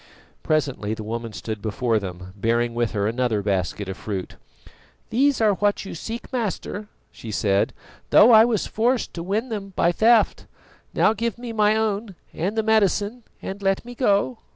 [0.41, 4.35] Presently the woman stood before them, bearing with her another basket of fruit.
[5.11, 7.71] "These are what you seek, Master," she said,
[8.09, 10.47] "though I was forced to win them by theft.
[10.95, 14.39] Now give me my own and the medicine and let me go."